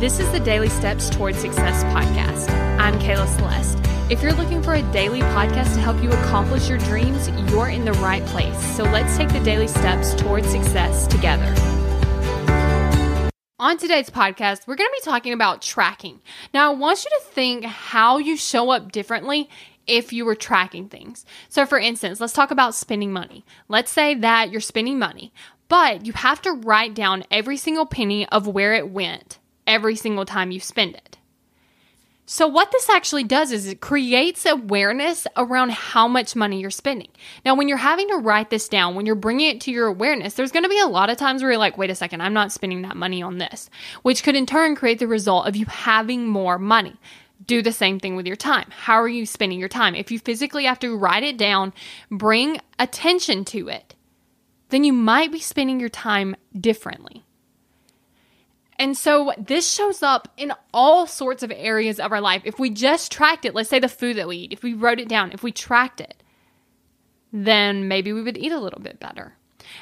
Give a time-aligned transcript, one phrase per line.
[0.00, 2.50] This is the Daily Steps Towards Success podcast.
[2.80, 3.78] I'm Kayla Celeste.
[4.10, 7.84] If you're looking for a daily podcast to help you accomplish your dreams, you're in
[7.84, 8.58] the right place.
[8.76, 11.54] So let's take the daily steps towards success together.
[13.60, 16.20] On today's podcast, we're going to be talking about tracking.
[16.52, 19.48] Now, I want you to think how you show up differently
[19.86, 21.24] if you were tracking things.
[21.48, 23.44] So, for instance, let's talk about spending money.
[23.68, 25.32] Let's say that you're spending money,
[25.68, 30.24] but you have to write down every single penny of where it went every single
[30.24, 31.14] time you spend it.
[32.26, 37.10] So, what this actually does is it creates awareness around how much money you're spending.
[37.44, 40.32] Now, when you're having to write this down, when you're bringing it to your awareness,
[40.32, 42.32] there's going to be a lot of times where you're like, wait a second, I'm
[42.32, 43.68] not spending that money on this,
[44.02, 46.96] which could in turn create the result of you having more money.
[47.44, 48.70] Do the same thing with your time.
[48.70, 49.94] How are you spending your time?
[49.94, 51.74] If you physically have to write it down,
[52.10, 53.94] bring attention to it,
[54.70, 57.22] then you might be spending your time differently.
[58.78, 62.42] And so this shows up in all sorts of areas of our life.
[62.44, 65.00] If we just tracked it, let's say the food that we eat, if we wrote
[65.00, 66.22] it down, if we tracked it,
[67.32, 69.36] then maybe we would eat a little bit better.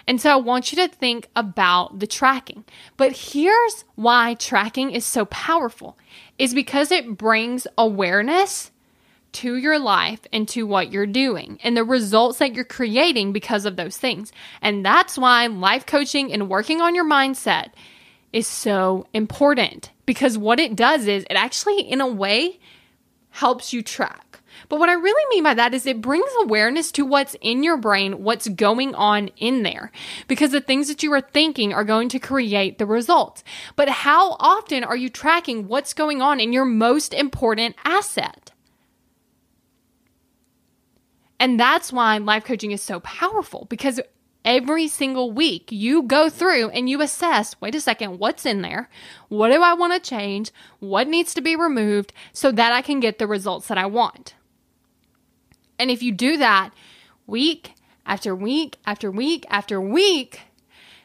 [0.07, 2.65] And so I want you to think about the tracking.
[2.97, 5.99] But here's why tracking is so powerful
[6.39, 8.71] is because it brings awareness
[9.33, 13.65] to your life and to what you're doing and the results that you're creating because
[13.65, 14.33] of those things.
[14.61, 17.71] And that's why life coaching and working on your mindset
[18.33, 22.59] is so important because what it does is it actually, in a way,
[23.31, 24.41] helps you track.
[24.69, 27.77] But what I really mean by that is it brings awareness to what's in your
[27.77, 29.91] brain, what's going on in there,
[30.29, 33.43] because the things that you are thinking are going to create the results.
[33.77, 38.53] But how often are you tracking what's going on in your most important asset?
[41.41, 44.01] And that's why life coaching is so powerful because
[44.45, 48.89] every single week you go through and you assess wait a second, what's in there?
[49.29, 50.51] What do I want to change?
[50.81, 54.35] What needs to be removed so that I can get the results that I want?
[55.79, 56.71] And if you do that
[57.27, 57.75] week
[58.07, 60.41] after week after week after week,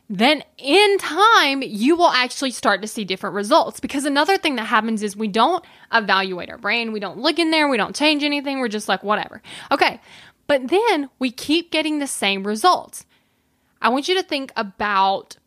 [0.09, 3.79] then in time, you will actually start to see different results.
[3.79, 6.94] Because another thing that happens is we don't evaluate our brain.
[6.94, 7.67] We don't look in there.
[7.67, 8.59] We don't change anything.
[8.59, 9.41] We're just like, whatever.
[9.72, 10.00] Okay.
[10.47, 13.06] But then we keep getting the same results.
[13.81, 15.38] I want you to think about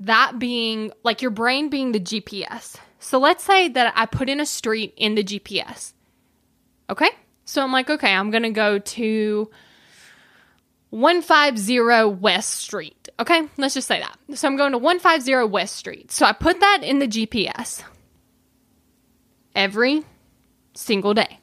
[0.00, 2.76] that being like your brain being the GPS.
[2.98, 5.92] So let's say that I put in a street in the GPS.
[6.88, 7.10] Okay?
[7.44, 9.50] So I'm like, okay, I'm going to go to
[10.90, 11.80] 150
[12.20, 13.08] West Street.
[13.18, 13.48] Okay?
[13.56, 14.18] Let's just say that.
[14.36, 16.12] So I'm going to 150 West Street.
[16.12, 17.82] So I put that in the GPS
[19.54, 20.04] every
[20.74, 21.38] single day.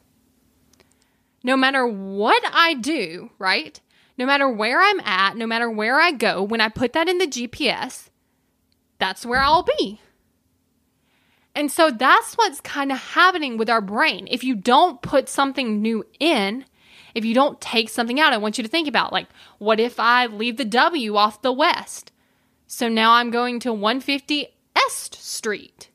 [1.43, 3.79] No matter what I do, right?
[4.17, 7.17] No matter where I'm at, no matter where I go, when I put that in
[7.17, 8.09] the GPS,
[8.97, 10.01] that's where I'll be.
[11.55, 14.27] And so that's what's kind of happening with our brain.
[14.29, 16.65] If you don't put something new in,
[17.15, 19.27] if you don't take something out, I want you to think about like,
[19.57, 22.11] what if I leave the W off the west?
[22.67, 25.89] So now I'm going to 150 Est Street.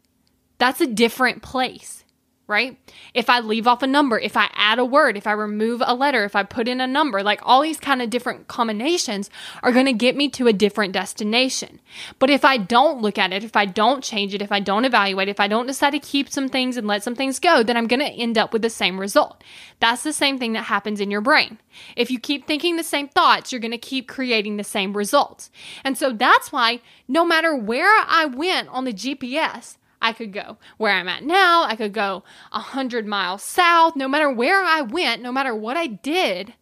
[0.58, 2.04] That's a different place
[2.46, 2.78] right?
[3.14, 5.94] If I leave off a number, if I add a word, if I remove a
[5.94, 9.30] letter, if I put in a number, like all these kind of different combinations
[9.62, 11.80] are going to get me to a different destination.
[12.18, 14.84] But if I don't look at it, if I don't change it, if I don't
[14.84, 17.76] evaluate, if I don't decide to keep some things and let some things go, then
[17.76, 19.42] I'm going to end up with the same result.
[19.80, 21.58] That's the same thing that happens in your brain.
[21.96, 25.50] If you keep thinking the same thoughts, you're going to keep creating the same results.
[25.84, 30.58] And so that's why no matter where I went on the GPS, I could go
[30.76, 31.62] where I'm at now.
[31.62, 33.96] I could go a hundred miles south.
[33.96, 36.54] No matter where I went, no matter what I did,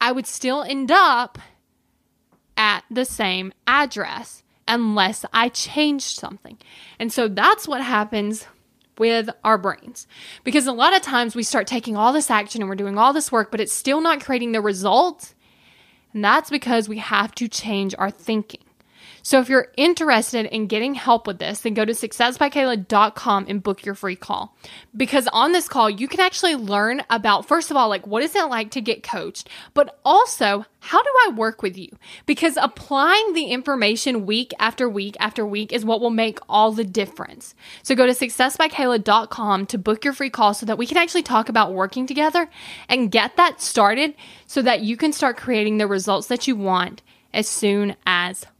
[0.00, 1.38] I would still end up
[2.56, 6.58] at the same address unless I changed something.
[6.98, 8.46] And so that's what happens
[8.98, 10.06] with our brains.
[10.44, 13.12] Because a lot of times we start taking all this action and we're doing all
[13.12, 15.34] this work, but it's still not creating the results.
[16.12, 18.60] And that's because we have to change our thinking.
[19.24, 23.82] So if you're interested in getting help with this, then go to successbykayla.com and book
[23.82, 24.54] your free call.
[24.94, 28.36] Because on this call, you can actually learn about, first of all, like what is
[28.36, 31.88] it like to get coached, but also how do I work with you?
[32.26, 36.84] Because applying the information week after week after week is what will make all the
[36.84, 37.54] difference.
[37.82, 41.48] So go to successbykayla.com to book your free call so that we can actually talk
[41.48, 42.50] about working together
[42.90, 44.14] and get that started
[44.46, 47.00] so that you can start creating the results that you want
[47.32, 48.44] as soon as